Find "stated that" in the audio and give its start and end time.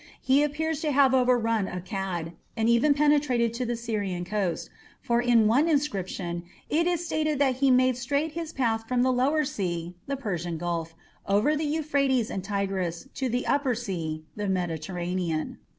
7.05-7.57